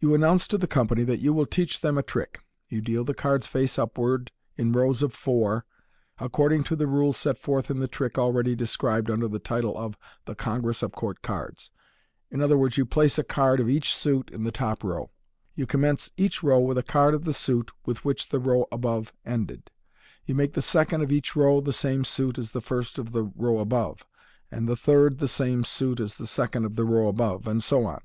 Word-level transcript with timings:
You 0.00 0.12
announce 0.12 0.46
to 0.48 0.58
the 0.58 0.66
company 0.66 1.02
that 1.04 1.20
you 1.20 1.32
will 1.32 1.46
teach 1.46 1.80
them 1.80 1.96
a 1.96 2.02
trick. 2.02 2.40
You 2.68 2.82
deal 2.82 3.04
the 3.04 3.14
cards 3.14 3.46
face 3.46 3.78
upwards 3.78 4.30
in 4.56 4.72
rows 4.72 5.02
of 5.02 5.14
four, 5.14 5.64
according 6.20 6.62
to 6.64 6.76
the 6.76 6.86
rules 6.86 7.16
set 7.16 7.38
forth 7.38 7.70
in 7.70 7.78
the 7.80 7.88
trick 7.88 8.18
already 8.18 8.54
described 8.54 9.08
under 9.10 9.26
the 9.28 9.38
title 9.38 9.74
of 9.78 9.96
"The 10.26 10.34
Congress 10.34 10.82
of 10.82 10.92
Court 10.92 11.22
Cards," 11.22 11.70
i.e., 12.34 12.68
you 12.74 12.84
place 12.84 13.18
a 13.18 13.24
card 13.24 13.58
of 13.58 13.70
each 13.70 13.94
suit 13.96 14.28
in 14.30 14.44
the 14.44 14.52
top 14.52 14.84
row 14.84 15.06
j 15.06 15.10
you 15.62 15.66
commence 15.66 16.10
each 16.18 16.42
row 16.42 16.60
with 16.60 16.76
a 16.76 16.82
card 16.82 17.14
of 17.14 17.24
the 17.24 17.32
suit 17.32 17.70
with 17.86 18.04
which 18.04 18.28
the 18.28 18.38
row 18.38 18.66
above 18.70 19.14
ended; 19.24 19.70
you 20.26 20.34
make 20.34 20.52
the 20.52 20.60
second 20.60 21.00
of 21.02 21.10
each 21.10 21.34
row 21.34 21.62
the 21.62 21.72
same 21.72 22.04
suit 22.04 22.36
as 22.36 22.50
the 22.50 22.60
first 22.60 22.98
of 22.98 23.12
the 23.12 23.22
row 23.22 23.58
above, 23.58 24.04
and 24.50 24.68
the 24.68 24.76
third 24.76 25.16
the 25.16 25.26
same 25.26 25.64
suit 25.64 25.98
as 25.98 26.16
the 26.16 26.26
second 26.26 26.66
of 26.66 26.76
the 26.76 26.84
row 26.84 27.08
above, 27.08 27.46
and 27.48 27.64
so 27.64 27.86
on. 27.86 28.02